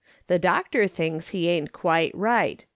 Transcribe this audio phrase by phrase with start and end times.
[0.25, 2.65] The doctor thinks he ain't quite right.